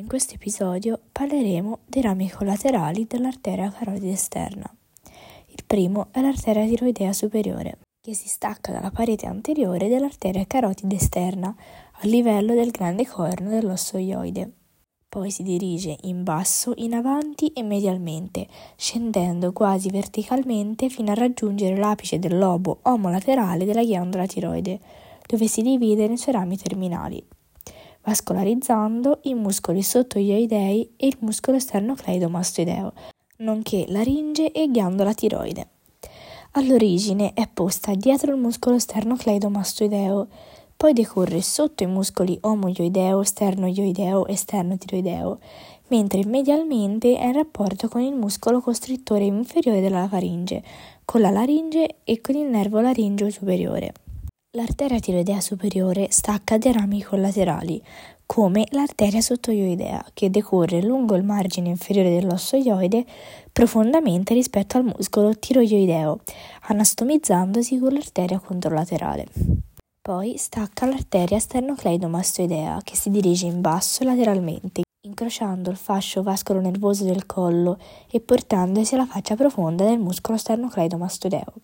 In 0.00 0.08
questo 0.08 0.32
episodio 0.32 0.98
parleremo 1.12 1.80
dei 1.84 2.00
rami 2.00 2.30
collaterali 2.30 3.06
dell'arteria 3.06 3.70
carotide 3.70 4.12
esterna. 4.12 4.74
Il 5.48 5.62
primo 5.66 6.06
è 6.10 6.22
l'arteria 6.22 6.64
tiroidea 6.64 7.12
superiore, 7.12 7.80
che 8.00 8.14
si 8.14 8.26
stacca 8.26 8.72
dalla 8.72 8.90
parete 8.90 9.26
anteriore 9.26 9.88
dell'arteria 9.88 10.46
carotide 10.46 10.94
esterna 10.94 11.54
a 11.54 12.06
livello 12.06 12.54
del 12.54 12.70
grande 12.70 13.06
corno 13.06 13.50
dell'osso 13.50 13.98
ioide. 13.98 14.50
Poi 15.06 15.30
si 15.30 15.42
dirige 15.42 15.98
in 16.04 16.24
basso, 16.24 16.72
in 16.76 16.94
avanti 16.94 17.48
e 17.48 17.62
medialmente, 17.62 18.48
scendendo 18.76 19.52
quasi 19.52 19.90
verticalmente 19.90 20.88
fino 20.88 21.10
a 21.10 21.14
raggiungere 21.14 21.76
l'apice 21.76 22.18
del 22.18 22.38
lobo 22.38 22.78
omolaterale 22.84 23.66
della 23.66 23.84
ghiandola 23.84 24.24
tiroide, 24.24 24.80
dove 25.26 25.46
si 25.46 25.60
divide 25.60 26.08
nei 26.08 26.16
suoi 26.16 26.36
rami 26.36 26.56
terminali 26.56 27.22
vascolarizzando 28.10 29.20
i 29.22 29.34
muscoli 29.34 29.82
sottoioidei 29.82 30.94
e 30.96 31.06
il 31.06 31.16
muscolo 31.20 31.56
esternocleidomastoideo, 31.58 32.92
nonché 33.38 33.84
laringe 33.86 34.50
e 34.50 34.68
ghiandola 34.68 35.14
tiroide. 35.14 35.68
All'origine 36.52 37.32
è 37.34 37.48
posta 37.52 37.94
dietro 37.94 38.32
il 38.32 38.40
muscolo 38.40 38.74
esternocleidomastoideo, 38.74 40.26
poi 40.76 40.92
decorre 40.92 41.40
sotto 41.40 41.84
i 41.84 41.86
muscoli 41.86 42.36
omoioideo, 42.40 43.22
sternoioideo 43.22 44.26
e 44.26 44.34
sternotiroideo, 44.34 45.38
mentre 45.88 46.24
medialmente 46.26 47.16
è 47.16 47.26
in 47.26 47.34
rapporto 47.34 47.86
con 47.86 48.00
il 48.00 48.14
muscolo 48.14 48.60
costrittore 48.60 49.24
inferiore 49.24 49.80
della 49.80 50.08
faringe, 50.08 50.64
con 51.04 51.20
la 51.20 51.30
laringe 51.30 51.98
e 52.02 52.20
con 52.20 52.34
il 52.34 52.48
nervo 52.48 52.80
laringeo 52.80 53.30
superiore. 53.30 53.92
L'arteria 54.54 54.98
tiroidea 54.98 55.40
superiore 55.40 56.08
stacca 56.10 56.58
dei 56.58 56.72
rami 56.72 57.00
collaterali, 57.04 57.80
come 58.26 58.66
l'arteria 58.70 59.20
sottoioidea, 59.20 60.04
che 60.12 60.28
decorre 60.28 60.82
lungo 60.82 61.14
il 61.14 61.22
margine 61.22 61.68
inferiore 61.68 62.10
dell'osso 62.10 62.56
ioide 62.56 63.06
profondamente 63.52 64.34
rispetto 64.34 64.76
al 64.76 64.86
muscolo 64.86 65.38
tiroioideo, 65.38 66.18
anastomizzandosi 66.62 67.78
con 67.78 67.92
l'arteria 67.92 68.40
controlaterale. 68.40 69.26
Poi 70.02 70.36
stacca 70.36 70.84
l'arteria 70.86 71.38
sternocleidomastoidea, 71.38 72.80
che 72.82 72.96
si 72.96 73.08
dirige 73.10 73.46
in 73.46 73.60
basso 73.60 74.02
lateralmente, 74.02 74.82
incrociando 75.02 75.70
il 75.70 75.76
fascio 75.76 76.22
vascolo 76.22 76.60
nervoso 76.60 77.04
del 77.04 77.24
collo 77.26 77.78
e 78.10 78.20
portandosi 78.20 78.94
alla 78.94 79.06
faccia 79.06 79.34
profonda 79.34 79.84
del 79.84 79.98
muscolo 79.98 80.36
sternocleidomastoideo 80.36 81.54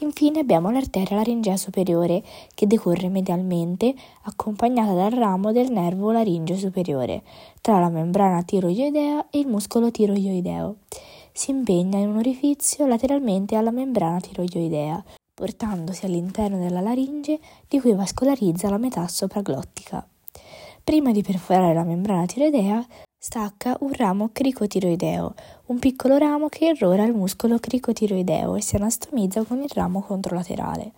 Infine 0.00 0.38
abbiamo 0.38 0.70
l'arteria 0.70 1.16
laringea 1.16 1.56
superiore 1.56 2.22
che 2.54 2.68
decorre 2.68 3.08
medialmente, 3.08 3.94
accompagnata 4.22 4.92
dal 4.92 5.10
ramo 5.10 5.50
del 5.50 5.72
nervo 5.72 6.12
laringeo 6.12 6.56
superiore, 6.56 7.22
tra 7.60 7.80
la 7.80 7.88
membrana 7.88 8.42
tiroidea 8.42 9.28
e 9.30 9.40
il 9.40 9.48
muscolo 9.48 9.90
tiroideo. 9.90 10.76
Si 11.32 11.50
impegna 11.50 11.98
in 11.98 12.10
un 12.10 12.18
orifizio 12.18 12.86
lateralmente 12.86 13.56
alla 13.56 13.72
membrana 13.72 14.20
tiroidea, 14.20 15.02
portandosi 15.34 16.04
all'interno 16.04 16.58
della 16.58 16.80
laringe 16.80 17.40
di 17.66 17.80
cui 17.80 17.94
vascolarizza 17.94 18.70
la 18.70 18.78
metà 18.78 19.06
sopraglottica. 19.08 20.06
Prima 20.88 21.12
di 21.12 21.20
perforare 21.20 21.74
la 21.74 21.84
membrana 21.84 22.24
tiroidea, 22.24 22.82
Stacca 23.18 23.76
un 23.80 23.92
ramo 23.92 24.30
cricotiroideo, 24.32 25.34
un 25.66 25.78
piccolo 25.78 26.16
ramo 26.16 26.48
che 26.48 26.64
irrora 26.64 27.04
il 27.04 27.12
muscolo 27.12 27.58
cricotiroideo 27.58 28.56
e 28.56 28.62
si 28.62 28.76
anastomizza 28.76 29.44
con 29.44 29.60
il 29.60 29.68
ramo 29.74 30.00
controlaterale. 30.00 30.92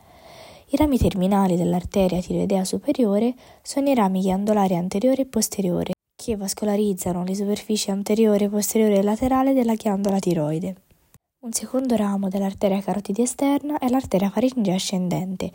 I 0.69 0.77
rami 0.77 0.97
terminali 0.97 1.57
dell'arteria 1.57 2.21
tiroidea 2.21 2.65
superiore 2.65 3.35
sono 3.63 3.91
i 3.91 3.95
rami 3.97 4.21
ghiandolari 4.21 4.77
anteriore 4.77 5.23
e 5.23 5.27
posteriore, 5.27 5.95
che 6.15 6.37
vascolarizzano 6.37 7.25
le 7.25 7.35
superfici 7.35 7.91
anteriore, 7.91 8.49
posteriore 8.49 8.99
e 8.99 9.03
laterale 9.03 9.55
della 9.55 9.75
ghiandola 9.75 10.21
tiroide. 10.21 10.83
Un 11.41 11.51
secondo 11.51 11.97
ramo 11.97 12.29
dell'arteria 12.29 12.81
carotide 12.81 13.23
esterna 13.23 13.77
è 13.79 13.89
l'arteria 13.89 14.31
faringea 14.31 14.73
ascendente, 14.73 15.51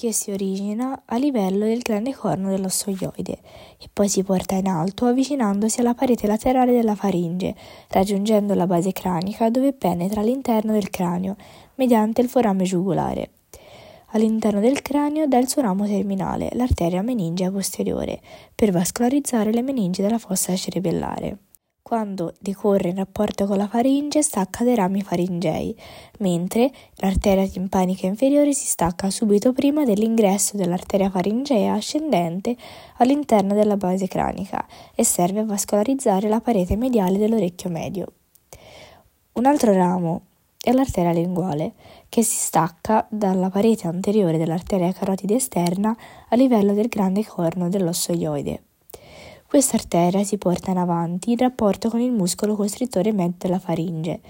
che 0.00 0.12
si 0.12 0.30
origina 0.30 1.02
a 1.06 1.16
livello 1.16 1.64
del 1.64 1.80
grande 1.80 2.14
corno 2.14 2.50
dell'osso 2.50 2.88
ioide 2.88 3.40
e 3.80 3.88
poi 3.92 4.08
si 4.08 4.22
porta 4.22 4.54
in 4.54 4.68
alto 4.68 5.06
avvicinandosi 5.06 5.80
alla 5.80 5.94
parete 5.94 6.28
laterale 6.28 6.70
della 6.70 6.94
faringe, 6.94 7.52
raggiungendo 7.88 8.54
la 8.54 8.68
base 8.68 8.92
cranica 8.92 9.50
dove 9.50 9.72
penetra 9.72 10.20
all'interno 10.20 10.70
del 10.70 10.88
cranio 10.88 11.34
mediante 11.74 12.20
il 12.20 12.28
forame 12.28 12.62
giugulare. 12.62 13.30
All'interno 14.10 14.60
del 14.60 14.82
cranio 14.82 15.26
dà 15.26 15.38
il 15.38 15.48
suo 15.48 15.62
ramo 15.62 15.84
terminale, 15.84 16.50
l'arteria 16.52 17.02
meningea 17.02 17.50
posteriore, 17.50 18.20
per 18.54 18.70
vascolarizzare 18.70 19.52
le 19.52 19.62
meningi 19.62 20.00
della 20.00 20.18
fossa 20.18 20.54
cerebellare. 20.54 21.47
Quando 21.88 22.34
decorre 22.38 22.90
in 22.90 22.96
rapporto 22.96 23.46
con 23.46 23.56
la 23.56 23.66
faringe 23.66 24.20
stacca 24.20 24.62
dei 24.62 24.74
rami 24.74 25.00
faringei, 25.00 25.74
mentre 26.18 26.70
l'arteria 26.96 27.48
timpanica 27.48 28.06
inferiore 28.06 28.52
si 28.52 28.66
stacca 28.66 29.08
subito 29.08 29.54
prima 29.54 29.86
dell'ingresso 29.86 30.58
dell'arteria 30.58 31.08
faringea 31.08 31.72
ascendente 31.72 32.54
all'interno 32.98 33.54
della 33.54 33.78
base 33.78 34.06
cranica 34.06 34.66
e 34.94 35.02
serve 35.02 35.40
a 35.40 35.44
vascolarizzare 35.46 36.28
la 36.28 36.42
parete 36.42 36.76
mediale 36.76 37.16
dell'orecchio 37.16 37.70
medio. 37.70 38.12
Un 39.32 39.46
altro 39.46 39.72
ramo 39.72 40.20
è 40.60 40.72
l'arteria 40.72 41.12
linguale, 41.12 41.72
che 42.10 42.22
si 42.22 42.36
stacca 42.36 43.06
dalla 43.08 43.48
parete 43.48 43.86
anteriore 43.86 44.36
dell'arteria 44.36 44.92
carotide 44.92 45.36
esterna 45.36 45.96
a 46.28 46.36
livello 46.36 46.74
del 46.74 46.88
grande 46.88 47.24
corno 47.24 47.70
dell'osso 47.70 48.12
ioide. 48.12 48.64
Questa 49.48 49.76
arteria 49.76 50.22
si 50.24 50.36
porta 50.36 50.72
in 50.72 50.76
avanti 50.76 51.30
in 51.30 51.38
rapporto 51.38 51.88
con 51.88 52.00
il 52.00 52.10
muscolo 52.10 52.54
costrittore 52.54 53.12
medio 53.12 53.36
della 53.38 53.58
faringe, 53.58 54.20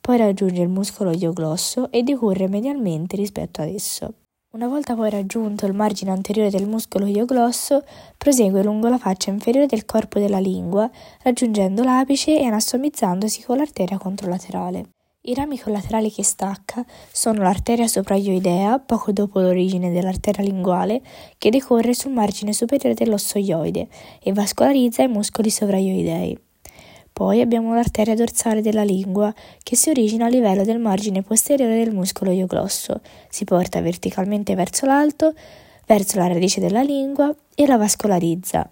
poi 0.00 0.18
raggiunge 0.18 0.62
il 0.62 0.68
muscolo 0.68 1.10
ioglosso 1.10 1.90
e 1.90 2.04
decorre 2.04 2.46
medialmente 2.46 3.16
rispetto 3.16 3.60
ad 3.60 3.70
esso. 3.70 4.14
Una 4.52 4.68
volta 4.68 4.94
poi 4.94 5.10
raggiunto 5.10 5.66
il 5.66 5.74
margine 5.74 6.12
anteriore 6.12 6.50
del 6.50 6.68
muscolo 6.68 7.06
ioglosso, 7.06 7.82
prosegue 8.16 8.62
lungo 8.62 8.88
la 8.88 8.98
faccia 8.98 9.30
inferiore 9.30 9.66
del 9.66 9.84
corpo 9.84 10.20
della 10.20 10.38
lingua, 10.38 10.88
raggiungendo 11.22 11.82
l'apice 11.82 12.38
e 12.38 12.44
anastomizzandosi 12.44 13.42
con 13.42 13.56
l'arteria 13.56 13.98
controlaterale. 13.98 14.90
I 15.28 15.34
rami 15.34 15.58
collaterali 15.58 16.10
che 16.10 16.24
stacca 16.24 16.82
sono 17.12 17.42
l'arteria 17.42 17.86
sopraioidea, 17.86 18.78
poco 18.78 19.12
dopo 19.12 19.40
l'origine 19.40 19.92
dell'arteria 19.92 20.42
linguale, 20.42 21.02
che 21.36 21.50
decorre 21.50 21.92
sul 21.92 22.12
margine 22.12 22.54
superiore 22.54 22.94
dell'osso 22.94 23.38
ioide 23.38 23.88
e 24.22 24.32
vascolarizza 24.32 25.02
i 25.02 25.08
muscoli 25.08 25.50
sovraioidei. 25.50 26.38
Poi 27.12 27.42
abbiamo 27.42 27.74
l'arteria 27.74 28.14
dorsale 28.14 28.62
della 28.62 28.84
lingua, 28.84 29.30
che 29.62 29.76
si 29.76 29.90
origina 29.90 30.24
a 30.24 30.28
livello 30.30 30.64
del 30.64 30.78
margine 30.78 31.20
posteriore 31.20 31.76
del 31.76 31.92
muscolo 31.92 32.30
ioglosso, 32.30 33.02
si 33.28 33.44
porta 33.44 33.82
verticalmente 33.82 34.54
verso 34.54 34.86
l'alto, 34.86 35.34
verso 35.84 36.16
la 36.16 36.28
radice 36.28 36.58
della 36.58 36.82
lingua 36.82 37.34
e 37.54 37.66
la 37.66 37.76
vascolarizza, 37.76 38.70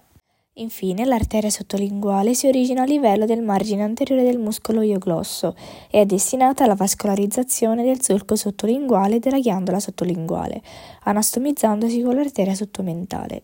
Infine, 0.59 1.05
l'arteria 1.05 1.51
sottolinguale 1.51 2.33
si 2.33 2.47
origina 2.47 2.81
a 2.81 2.85
livello 2.85 3.25
del 3.25 3.43
margine 3.43 3.83
anteriore 3.83 4.23
del 4.23 4.39
muscolo 4.39 4.81
ioglosso 4.81 5.55
e 5.87 6.01
è 6.01 6.05
destinata 6.07 6.63
alla 6.63 6.73
vascolarizzazione 6.73 7.83
del 7.83 8.01
solco 8.01 8.35
sottolinguale 8.35 9.17
e 9.17 9.19
della 9.19 9.37
ghiandola 9.37 9.79
sottolinguale, 9.79 10.59
anastomizzandosi 11.03 12.01
con 12.01 12.15
l'arteria 12.15 12.55
sottomentale. 12.55 13.43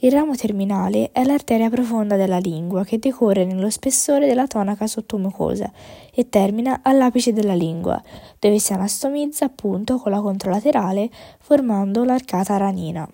Il 0.00 0.10
ramo 0.10 0.34
terminale 0.34 1.12
è 1.12 1.22
l'arteria 1.22 1.70
profonda 1.70 2.16
della 2.16 2.38
lingua 2.38 2.82
che 2.82 2.98
decorre 2.98 3.44
nello 3.44 3.70
spessore 3.70 4.26
della 4.26 4.48
tonaca 4.48 4.88
sottomucosa 4.88 5.70
e 6.12 6.28
termina 6.28 6.80
all'apice 6.82 7.32
della 7.32 7.54
lingua, 7.54 8.02
dove 8.40 8.58
si 8.58 8.72
anastomizza 8.72 9.44
appunto 9.44 9.98
con 9.98 10.10
la 10.10 10.20
controlaterale 10.20 11.08
formando 11.38 12.02
l'arcata 12.02 12.56
ranina. 12.56 13.08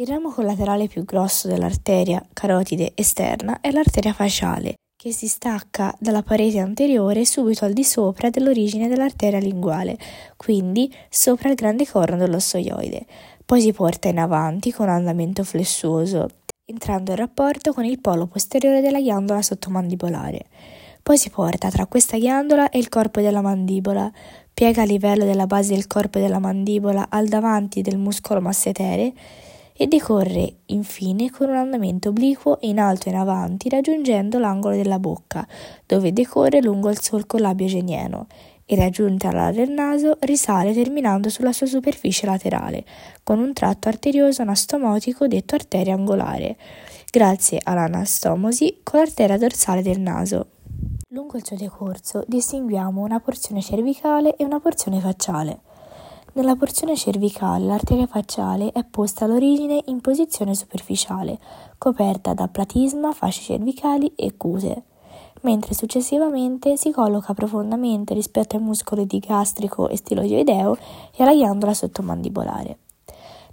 Il 0.00 0.06
ramo 0.06 0.30
collaterale 0.30 0.86
più 0.86 1.04
grosso 1.04 1.48
dell'arteria 1.48 2.24
carotide 2.32 2.92
esterna 2.94 3.60
è 3.60 3.72
l'arteria 3.72 4.12
faciale, 4.12 4.74
che 4.96 5.10
si 5.10 5.26
stacca 5.26 5.92
dalla 5.98 6.22
parete 6.22 6.60
anteriore 6.60 7.24
subito 7.24 7.64
al 7.64 7.72
di 7.72 7.82
sopra 7.82 8.30
dell'origine 8.30 8.86
dell'arteria 8.86 9.40
linguale, 9.40 9.98
quindi 10.36 10.88
sopra 11.10 11.48
il 11.48 11.56
grande 11.56 11.84
corno 11.84 12.16
dell'ossoioide. 12.16 13.06
Poi 13.44 13.60
si 13.60 13.72
porta 13.72 14.06
in 14.06 14.20
avanti 14.20 14.70
con 14.70 14.88
andamento 14.88 15.42
flessuoso, 15.42 16.28
entrando 16.64 17.10
in 17.10 17.16
rapporto 17.16 17.72
con 17.72 17.84
il 17.84 18.00
polo 18.00 18.28
posteriore 18.28 18.80
della 18.80 19.00
ghiandola 19.00 19.42
sottomandibolare. 19.42 20.44
Poi 21.02 21.18
si 21.18 21.28
porta 21.28 21.70
tra 21.70 21.86
questa 21.86 22.18
ghiandola 22.18 22.70
e 22.70 22.78
il 22.78 22.88
corpo 22.88 23.20
della 23.20 23.40
mandibola, 23.40 24.08
piega 24.54 24.82
a 24.82 24.84
livello 24.84 25.24
della 25.24 25.48
base 25.48 25.74
del 25.74 25.88
corpo 25.88 26.20
della 26.20 26.38
mandibola 26.38 27.08
al 27.10 27.26
davanti 27.26 27.82
del 27.82 27.98
muscolo 27.98 28.40
massetere 28.40 29.12
e 29.80 29.86
decorre 29.86 30.56
infine 30.66 31.30
con 31.30 31.50
un 31.50 31.54
andamento 31.54 32.08
obliquo 32.08 32.58
in 32.62 32.80
alto 32.80 33.06
e 33.06 33.12
in 33.12 33.16
avanti 33.16 33.68
raggiungendo 33.68 34.40
l'angolo 34.40 34.74
della 34.74 34.98
bocca, 34.98 35.46
dove 35.86 36.12
decorre 36.12 36.60
lungo 36.60 36.90
il 36.90 37.00
solco 37.00 37.38
labio-genieno 37.38 38.26
e 38.66 38.74
raggiunta 38.74 39.30
l'ala 39.30 39.52
del 39.52 39.70
naso 39.70 40.18
risale 40.22 40.74
terminando 40.74 41.30
sulla 41.30 41.52
sua 41.52 41.66
superficie 41.66 42.26
laterale, 42.26 42.84
con 43.22 43.38
un 43.38 43.52
tratto 43.52 43.88
arterioso 43.88 44.42
anastomotico 44.42 45.28
detto 45.28 45.54
arteria 45.54 45.94
angolare, 45.94 46.56
grazie 47.10 47.60
all'anastomosi 47.62 48.80
con 48.82 48.98
l'arteria 48.98 49.38
dorsale 49.38 49.80
del 49.80 50.00
naso. 50.00 50.48
Lungo 51.10 51.36
il 51.36 51.46
suo 51.46 51.56
decorso 51.56 52.24
distinguiamo 52.26 53.00
una 53.00 53.20
porzione 53.20 53.62
cervicale 53.62 54.34
e 54.34 54.44
una 54.44 54.58
porzione 54.58 54.98
facciale. 54.98 55.60
Nella 56.38 56.54
porzione 56.54 56.94
cervicale 56.94 57.64
l'arteria 57.66 58.06
facciale 58.06 58.70
è 58.70 58.84
posta 58.84 59.24
all'origine 59.24 59.82
in 59.86 60.00
posizione 60.00 60.54
superficiale, 60.54 61.36
coperta 61.78 62.32
da 62.32 62.46
platisma, 62.46 63.10
fasce 63.10 63.42
cervicali 63.42 64.12
e 64.14 64.36
cute, 64.36 64.84
mentre 65.40 65.74
successivamente 65.74 66.76
si 66.76 66.92
colloca 66.92 67.34
profondamente 67.34 68.14
rispetto 68.14 68.54
ai 68.54 68.62
muscoli 68.62 69.04
di 69.04 69.18
gastrico 69.18 69.88
e 69.88 69.96
stiloideo 69.96 70.76
e 71.16 71.22
alla 71.24 71.34
ghiandola 71.34 71.74
sottomandibolare. 71.74 72.78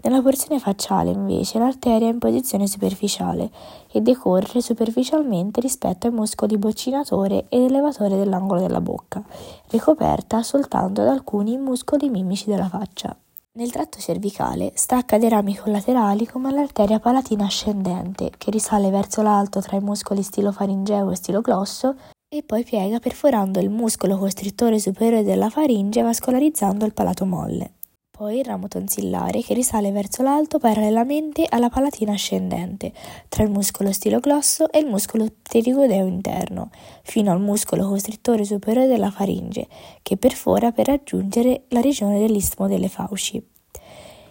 Nella 0.05 0.21
porzione 0.21 0.59
facciale, 0.59 1.09
invece, 1.09 1.57
l'arteria 1.57 2.07
è 2.07 2.11
in 2.11 2.19
posizione 2.19 2.67
superficiale 2.67 3.49
e 3.91 4.01
decorre 4.01 4.61
superficialmente 4.61 5.59
rispetto 5.59 6.05
ai 6.05 6.13
muscoli 6.13 6.59
boccinatore 6.59 7.45
ed 7.49 7.63
elevatore 7.63 8.15
dell'angolo 8.15 8.61
della 8.61 8.81
bocca, 8.81 9.23
ricoperta 9.69 10.43
soltanto 10.43 11.03
da 11.03 11.09
alcuni 11.09 11.57
muscoli 11.57 12.09
mimici 12.09 12.45
della 12.45 12.69
faccia. 12.69 13.17
Nel 13.53 13.71
tratto 13.71 13.97
cervicale 13.97 14.73
stacca 14.75 15.17
dei 15.17 15.29
rami 15.29 15.55
collaterali 15.55 16.27
come 16.27 16.51
l'arteria 16.51 16.99
palatina 16.99 17.45
ascendente, 17.45 18.29
che 18.37 18.51
risale 18.51 18.91
verso 18.91 19.23
l'alto 19.23 19.59
tra 19.59 19.75
i 19.75 19.81
muscoli 19.81 20.21
stilofaringeo 20.21 21.09
e 21.09 21.15
stiloglosso 21.15 21.95
e 22.29 22.43
poi 22.43 22.63
piega 22.63 22.99
perforando 22.99 23.59
il 23.59 23.71
muscolo 23.71 24.19
costrittore 24.19 24.77
superiore 24.77 25.23
della 25.23 25.49
faringe 25.49 26.03
vascolarizzando 26.03 26.85
il 26.85 26.93
palato 26.93 27.25
molle 27.25 27.71
poi 28.15 28.38
il 28.38 28.45
ramo 28.45 28.69
tonsillare 28.69 29.41
che 29.41 29.53
risale 29.53 29.91
verso 29.91 30.23
l'alto 30.23 30.57
parallelamente 30.57 31.45
alla 31.50 31.67
palatina 31.67 32.13
ascendente, 32.13 32.94
tra 33.27 33.44
il 33.44 33.50
muscolo 33.50 33.91
stiloglosso 33.91 34.71
e 34.71 34.79
il 34.79 34.85
muscolo 34.85 35.27
pterigodeo 35.41 36.06
interno, 36.06 36.69
fino 37.03 37.33
al 37.33 37.41
muscolo 37.41 37.89
costrittore 37.89 38.45
superiore 38.45 38.88
della 38.88 39.12
faringe, 39.12 39.67
che 40.01 40.15
perfora 40.15 40.71
per 40.71 40.85
raggiungere 40.85 41.63
la 41.69 41.81
regione 41.81 42.17
dell'istmo 42.19 42.67
delle 42.69 42.88
fauci. 42.88 43.54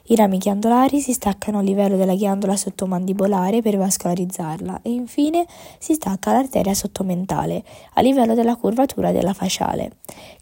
I 0.06 0.16
rami 0.16 0.36
ghiandolari 0.36 1.00
si 1.00 1.14
staccano 1.14 1.60
a 1.60 1.62
livello 1.62 1.96
della 1.96 2.14
ghiandola 2.14 2.56
sottomandibolare 2.56 3.62
per 3.62 3.78
vascolarizzarla 3.78 4.82
e 4.82 4.90
infine 4.90 5.46
si 5.78 5.94
stacca 5.94 6.30
l'arteria 6.32 6.74
sottomentale 6.74 7.64
a 7.94 8.02
livello 8.02 8.34
della 8.34 8.56
curvatura 8.56 9.12
della 9.12 9.32
faciale, 9.32 9.92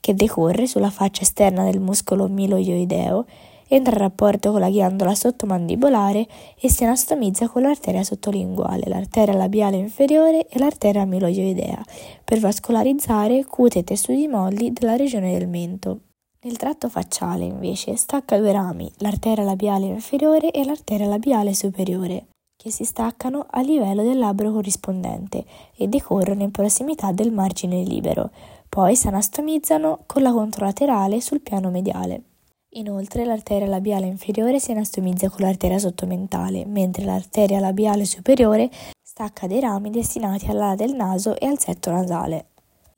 che 0.00 0.16
decorre 0.16 0.66
sulla 0.66 0.90
faccia 0.90 1.22
esterna 1.22 1.62
del 1.62 1.78
muscolo 1.78 2.26
miloioideo, 2.26 3.24
entra 3.68 3.92
in 3.92 3.98
rapporto 4.00 4.50
con 4.50 4.58
la 4.58 4.68
ghiandola 4.68 5.14
sottomandibolare 5.14 6.26
e 6.60 6.68
si 6.68 6.82
anastomizza 6.82 7.48
con 7.48 7.62
l'arteria 7.62 8.02
sottolinguale, 8.02 8.88
l'arteria 8.88 9.34
labiale 9.34 9.76
inferiore 9.76 10.48
e 10.48 10.58
l'arteria 10.58 11.04
miloioidea 11.04 11.80
per 12.24 12.40
vascolarizzare 12.40 13.44
cute 13.44 13.78
e 13.78 13.84
tessuti 13.84 14.26
molli 14.26 14.72
della 14.72 14.96
regione 14.96 15.38
del 15.38 15.46
mento. 15.46 16.00
Nel 16.44 16.56
tratto 16.56 16.88
facciale, 16.88 17.44
invece, 17.44 17.94
stacca 17.94 18.36
due 18.36 18.50
rami, 18.50 18.90
l'arteria 18.96 19.44
labiale 19.44 19.86
inferiore 19.86 20.50
e 20.50 20.64
l'arteria 20.64 21.06
labiale 21.06 21.54
superiore, 21.54 22.26
che 22.56 22.68
si 22.72 22.82
staccano 22.84 23.46
a 23.48 23.60
livello 23.60 24.02
del 24.02 24.18
labbro 24.18 24.50
corrispondente 24.50 25.44
e 25.76 25.86
decorrono 25.86 26.42
in 26.42 26.50
prossimità 26.50 27.12
del 27.12 27.30
margine 27.30 27.84
libero, 27.84 28.30
poi 28.68 28.96
si 28.96 29.06
anastomizzano 29.06 30.00
con 30.06 30.22
la 30.22 30.32
controlaterale 30.32 31.20
sul 31.20 31.42
piano 31.42 31.70
mediale. 31.70 32.22
Inoltre 32.70 33.24
l'arteria 33.24 33.68
labiale 33.68 34.06
inferiore 34.06 34.58
si 34.58 34.72
anastomizza 34.72 35.28
con 35.28 35.42
l'arteria 35.42 35.78
sottomentale, 35.78 36.64
mentre 36.66 37.04
l'arteria 37.04 37.60
labiale 37.60 38.04
superiore 38.04 38.68
stacca 39.00 39.46
dei 39.46 39.60
rami 39.60 39.90
destinati 39.90 40.46
all'ala 40.46 40.74
del 40.74 40.94
naso 40.94 41.38
e 41.38 41.46
al 41.46 41.60
setto 41.60 41.92
nasale. 41.92 42.46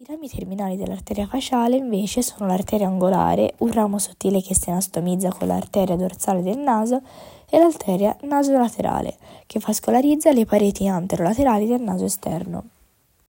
I 0.06 0.12
rami 0.12 0.28
terminali 0.28 0.76
dell'arteria 0.76 1.26
faciale 1.26 1.76
invece 1.76 2.20
sono 2.20 2.46
l'arteria 2.46 2.86
angolare, 2.86 3.54
un 3.60 3.72
ramo 3.72 3.98
sottile 3.98 4.42
che 4.42 4.54
si 4.54 4.68
anastomizza 4.68 5.32
con 5.32 5.48
l'arteria 5.48 5.96
dorsale 5.96 6.42
del 6.42 6.58
naso 6.58 7.00
e 7.48 7.58
l'arteria 7.58 8.14
nasolaterale, 8.24 9.16
che 9.46 9.60
vascolarizza 9.64 10.30
le 10.30 10.44
pareti 10.44 10.86
anterolaterali 10.86 11.66
del 11.66 11.80
naso 11.80 12.04
esterno. 12.04 12.64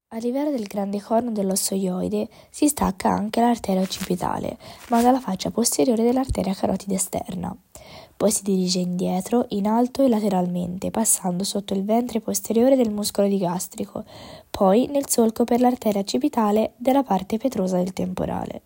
A 0.10 0.18
livello 0.18 0.51
del 0.51 0.68
grande 0.68 1.01
corno 1.01 1.31
dell'ossoioide 1.31 2.27
si 2.50 2.68
stacca 2.68 3.07
anche 3.07 3.39
l'arteria 3.39 3.81
occipitale, 3.81 4.57
ma 4.89 5.01
dalla 5.01 5.22
faccia 5.22 5.51
posteriore 5.51 6.04
dell'arteria 6.04 6.54
carotide 6.54 6.95
esterna. 6.95 7.56
Poi 8.17 8.31
si 8.31 8.44
dirige 8.44 8.79
indietro, 8.79 9.45
in 9.50 9.67
alto 9.67 10.03
e 10.03 10.07
lateralmente, 10.07 10.89
passando 10.89 11.44
sotto 11.44 11.73
il 11.73 11.83
ventre 11.83 12.21
posteriore 12.21 12.75
del 12.75 12.91
muscolo 12.91 13.27
digastrico, 13.27 14.06
poi 14.50 14.88
nel 14.88 15.09
solco 15.09 15.44
per 15.44 15.59
l'arteria 15.59 16.00
occipitale 16.00 16.73
della 16.77 17.03
parte 17.03 17.38
petrosa 17.38 17.77
del 17.77 17.91
temporale. 17.91 18.62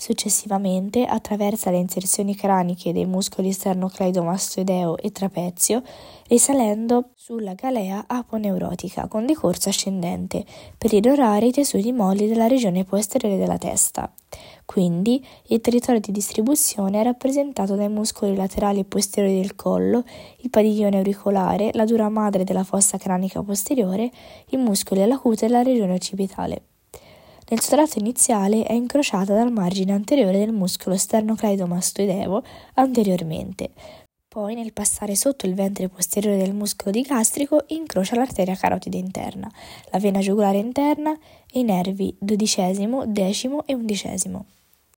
Successivamente 0.00 1.04
attraversa 1.04 1.70
le 1.70 1.76
inserzioni 1.76 2.34
craniche 2.34 2.90
dei 2.90 3.04
muscoli 3.04 3.52
sternocleidomastoideo 3.52 4.96
e 4.96 5.12
trapezio, 5.12 5.82
risalendo 6.28 7.10
sulla 7.16 7.52
galea 7.52 8.04
aponeurotica 8.06 9.08
con 9.08 9.26
decorso 9.26 9.68
ascendente 9.68 10.42
per 10.78 10.94
irrorare 10.94 11.48
i 11.48 11.52
tessuti 11.52 11.92
molli 11.92 12.28
della 12.28 12.46
regione 12.46 12.84
posteriore 12.84 13.36
della 13.36 13.58
testa. 13.58 14.10
Quindi 14.64 15.22
il 15.48 15.60
territorio 15.60 16.00
di 16.00 16.12
distribuzione 16.12 16.98
è 16.98 17.04
rappresentato 17.04 17.74
dai 17.74 17.90
muscoli 17.90 18.34
laterali 18.34 18.80
e 18.80 18.84
posteriori 18.84 19.36
del 19.36 19.54
collo, 19.54 20.02
il 20.38 20.48
padiglione 20.48 20.96
auricolare, 20.96 21.72
la 21.74 21.84
dura 21.84 22.08
madre 22.08 22.44
della 22.44 22.64
fossa 22.64 22.96
cranica 22.96 23.42
posteriore, 23.42 24.10
i 24.46 24.56
muscoli 24.56 25.02
alla 25.02 25.18
cute 25.18 25.46
della 25.46 25.60
regione 25.60 25.92
occipitale. 25.92 26.62
Nel 27.50 27.60
suo 27.60 27.74
tratto 27.74 27.98
iniziale 27.98 28.62
è 28.62 28.72
incrociata 28.72 29.34
dal 29.34 29.50
margine 29.50 29.92
anteriore 29.92 30.38
del 30.38 30.52
muscolo 30.52 30.96
sternocleidomastoideo 30.96 32.44
anteriormente. 32.74 33.70
Poi, 34.28 34.54
nel 34.54 34.72
passare 34.72 35.16
sotto 35.16 35.46
il 35.46 35.54
ventre 35.54 35.88
posteriore 35.88 36.36
del 36.36 36.54
muscolo 36.54 36.92
digastrico, 36.92 37.64
incrocia 37.68 38.14
l'arteria 38.14 38.54
carotide 38.54 38.98
interna, 38.98 39.50
la 39.90 39.98
vena 39.98 40.20
giugulare 40.20 40.58
interna 40.58 41.12
e 41.50 41.58
i 41.58 41.64
nervi 41.64 42.14
dodicesimo, 42.20 43.04
decimo 43.06 43.66
e 43.66 43.74
undicesimo. 43.74 44.44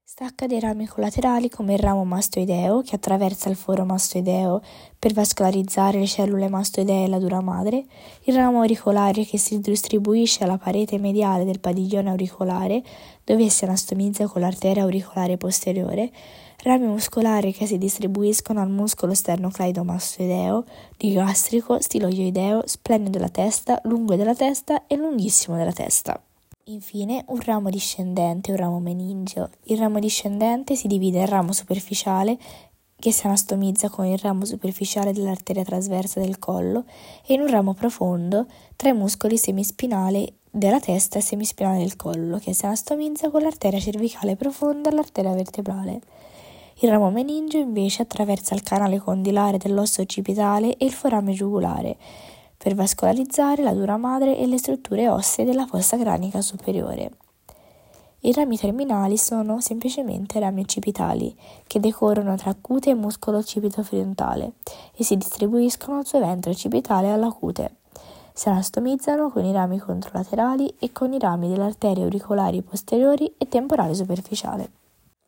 Stacca 0.06 0.48
dei 0.48 0.60
rami 0.60 0.86
collaterali 0.86 1.50
come 1.50 1.74
il 1.74 1.80
ramo 1.80 2.04
mastoideo 2.04 2.82
che 2.82 2.96
attraversa 2.96 3.50
il 3.50 3.56
foro 3.56 3.84
mastoideo 3.86 4.62
per 5.00 5.12
vascolarizzare 5.12 5.98
le 5.98 6.06
cellule 6.06 6.50
mastoidee 6.50 7.06
e 7.06 7.08
la 7.08 7.18
dura 7.20 7.42
madre, 7.42 7.86
il 8.26 8.36
ramo 8.36 8.60
auricolare 8.60 9.24
che 9.24 9.38
si 9.38 9.60
distribuisce 9.60 10.44
alla 10.44 10.58
parete 10.58 11.00
mediale 11.00 11.46
del 11.46 11.62
padiglione 11.62 12.10
auricolare 12.10 12.84
dove 13.24 13.50
si 13.50 13.64
anastomizza 13.64 14.28
con 14.28 14.42
l'arteria 14.42 14.84
auricolare 14.84 15.38
posteriore, 15.38 16.12
rami 16.64 16.86
muscolari 16.86 17.54
che 17.54 17.66
si 17.66 17.78
distribuiscono 17.78 18.62
al 18.62 18.70
muscolo 18.70 19.14
sternocleidomastoideo, 19.16 20.66
digastrico, 20.96 21.82
stiloioideo, 21.82 22.68
splenio 22.68 23.10
della 23.10 23.30
testa, 23.30 23.80
lungo 23.86 24.16
della 24.16 24.36
testa 24.36 24.86
e 24.86 24.96
lunghissimo 24.96 25.56
della 25.56 25.72
testa. 25.72 26.22
Infine, 26.68 27.26
un 27.28 27.42
ramo 27.42 27.70
discendente 27.70 28.50
e 28.50 28.54
un 28.54 28.60
ramo 28.60 28.80
meningeo. 28.80 29.50
Il 29.64 29.78
ramo 29.78 30.00
discendente 30.00 30.78
si 30.78 30.88
divide 30.88 31.20
in 31.20 31.26
ramo 31.26 31.52
superficiale 31.52 32.38
che 32.96 33.12
si 33.12 33.26
anastomizza 33.26 33.90
con 33.90 34.06
il 34.06 34.18
ramo 34.18 34.46
superficiale 34.46 35.12
dell'arteria 35.12 35.66
trasversa 35.66 36.22
del 36.22 36.40
collo 36.40 36.86
e 37.26 37.34
in 37.34 37.42
un 37.42 37.50
ramo 37.50 37.74
profondo 37.74 38.46
tra 38.78 38.88
i 38.88 38.94
muscoli 38.94 39.38
semispinali 39.38 40.34
della 40.50 40.80
testa 40.80 41.18
e 41.18 41.22
semispinale 41.22 41.80
del 41.80 41.98
collo 41.98 42.38
che 42.38 42.54
si 42.54 42.64
anastomizza 42.64 43.30
con 43.30 43.42
l'arteria 43.42 43.82
cervicale 43.82 44.38
profonda 44.38 44.90
e 44.90 44.94
l'arteria 44.94 45.34
vertebrale. 45.34 46.00
Il 46.76 46.90
ramo 46.90 47.12
meningeo 47.12 47.60
invece 47.60 48.04
attraversa 48.04 48.56
il 48.56 48.64
canale 48.64 49.00
condilare 49.00 49.58
dell'osso 49.58 50.02
occipitale 50.02 50.78
e 50.78 50.86
il 50.86 50.94
forame 50.94 51.34
giugulare 51.34 51.98
per 52.64 52.76
vascolarizzare 52.76 53.62
la 53.62 53.74
dura 53.74 53.98
madre 53.98 54.38
e 54.38 54.48
le 54.48 54.58
strutture 54.58 55.10
ossee 55.10 55.44
della 55.44 55.66
fossa 55.66 55.98
cranica 55.98 56.40
superiore. 56.40 57.12
I 58.22 58.32
rami 58.32 58.58
terminali 58.58 59.18
sono 59.18 59.60
semplicemente 59.60 60.40
rami 60.40 60.62
occipitali, 60.62 61.36
che 61.68 61.82
decorrono 61.82 62.38
tra 62.38 62.56
cute 62.56 62.92
e 62.92 62.94
muscolo 62.94 63.40
occipito-frontale 63.40 64.54
e 64.96 65.04
si 65.04 65.18
distribuiscono 65.18 66.06
suo 66.06 66.20
ventre 66.22 66.52
occipitale 66.52 67.12
alla 67.12 67.32
cute. 67.32 67.80
Si 68.32 68.48
anastomizzano 68.48 69.30
con 69.30 69.44
i 69.44 69.52
rami 69.52 69.80
controlaterali 69.80 70.76
e 70.80 70.94
con 70.94 71.12
i 71.12 71.20
rami 71.20 71.50
delle 71.50 71.66
arterie 71.66 72.06
auricolari 72.06 72.62
posteriori 72.62 73.34
e 73.38 73.50
temporale 73.50 73.94
superficiale. 73.94 74.83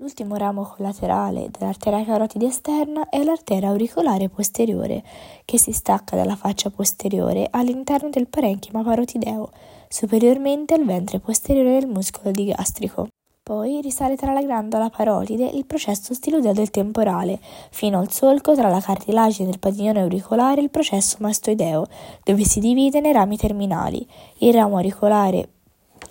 L'ultimo 0.06 0.36
ramo 0.36 0.62
collaterale 0.62 1.50
dell'arteria 1.50 2.06
carotide 2.06 2.46
esterna 2.46 3.10
è 3.10 3.24
l'arteria 3.24 3.70
auricolare 3.70 4.30
posteriore, 4.30 5.04
che 5.46 5.58
si 5.58 5.72
stacca 5.72 6.16
dalla 6.16 6.36
faccia 6.36 6.70
posteriore 6.70 7.48
all'interno 7.50 8.12
del 8.12 8.28
parenchima 8.28 8.84
parotideo, 8.84 9.50
superiormente 9.88 10.76
al 10.76 10.86
ventre 10.86 11.20
posteriore 11.20 11.80
del 11.80 11.90
muscolo 11.90 12.30
digastrico. 12.30 13.08
Poi 13.42 13.82
risale 13.82 14.16
tra 14.16 14.32
la 14.32 14.44
grandola 14.44 14.92
parotide 14.92 15.48
il 15.48 15.66
processo 15.66 16.14
stiludeo 16.14 16.54
del 16.54 16.70
temporale, 16.70 17.40
fino 17.72 17.98
al 17.98 18.12
solco 18.12 18.54
tra 18.54 18.70
la 18.70 18.82
cartilagine 18.82 19.50
del 19.50 19.58
padiglione 19.58 20.02
auricolare 20.02 20.62
e 20.62 20.66
il 20.66 20.70
processo 20.70 21.18
mastoideo, 21.20 21.88
dove 22.24 22.44
si 22.44 22.60
divide 22.60 23.00
nei 23.00 23.12
rami 23.12 23.38
terminali, 23.38 24.08
il 24.38 24.54
ramo 24.54 24.76
auricolare 24.76 25.50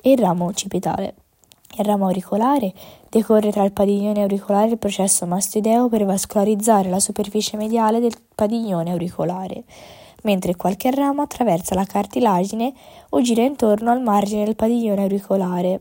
e 0.03 0.11
il 0.11 0.19
ramo 0.19 0.47
occipitale. 0.47 1.15
Il 1.77 1.85
ramo 1.85 2.07
auricolare 2.07 2.73
decorre 3.09 3.51
tra 3.51 3.65
il 3.65 3.73
padiglione 3.73 4.23
auricolare 4.23 4.69
e 4.69 4.73
il 4.73 4.79
processo 4.79 5.27
mastoideo 5.27 5.89
per 5.89 6.05
vascolarizzare 6.05 6.89
la 6.89 7.01
superficie 7.01 7.57
mediale 7.57 7.99
del 7.99 8.15
padiglione 8.35 8.93
auricolare, 8.93 9.65
mentre 10.23 10.55
qualche 10.55 10.91
ramo 10.93 11.23
attraversa 11.23 11.75
la 11.75 11.85
cartilagine 11.85 12.73
o 13.11 13.21
gira 13.23 13.43
intorno 13.43 13.91
al 13.91 14.03
margine 14.03 14.45
del 14.45 14.55
padiglione 14.55 15.03
auricolare 15.03 15.81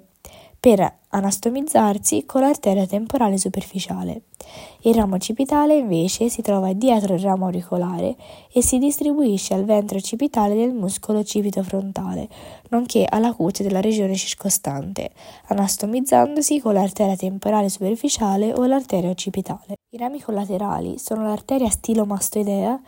per 0.60 1.02
anastomizzarsi 1.14 2.26
con 2.26 2.42
l'arteria 2.42 2.88
temporale 2.88 3.38
superficiale. 3.38 4.24
Il 4.82 4.96
ramo 4.96 5.16
occipitale 5.16 5.76
invece 5.76 6.28
si 6.28 6.42
trova 6.42 6.74
dietro 6.74 7.14
il 7.14 7.22
ramo 7.22 7.46
auricolare 7.46 8.16
e 8.52 8.62
si 8.62 8.78
distribuisce 8.78 9.54
al 9.54 9.64
ventre 9.64 10.00
occipitale 10.00 10.56
del 10.56 10.74
muscolo 10.74 11.20
occipito 11.20 11.64
frontale, 11.64 12.28
nonché 12.70 13.06
alla 13.08 13.34
cute 13.34 13.64
della 13.64 13.80
regione 13.80 14.16
circostante, 14.16 15.12
anastomizzandosi 15.48 16.60
con 16.60 16.74
l'arteria 16.74 17.16
temporale 17.16 17.70
superficiale 17.70 18.52
o 18.54 18.66
l'arteria 18.66 19.10
occipitale. 19.10 19.76
I 19.92 19.98
rami 19.98 20.20
collaterali 20.20 20.98
sono 20.98 21.24
l'arteria 21.28 21.70
stilomastoidea, 21.70 22.82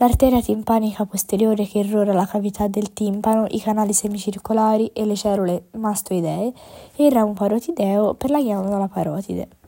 l'arteria 0.00 0.40
timpanica 0.40 1.04
posteriore 1.04 1.66
che 1.66 1.80
irrora 1.80 2.14
la 2.14 2.26
cavità 2.26 2.66
del 2.68 2.94
timpano, 2.94 3.44
i 3.50 3.60
canali 3.60 3.92
semicircolari 3.92 4.86
e 4.94 5.04
le 5.04 5.14
cellule 5.14 5.66
mastoidee 5.72 6.52
e 6.96 7.04
il 7.04 7.12
ramo 7.12 7.34
parotideo 7.34 8.14
per 8.14 8.30
la 8.30 8.40
ghiandola 8.40 8.88
parotide. 8.88 9.59